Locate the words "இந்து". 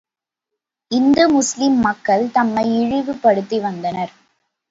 0.91-1.23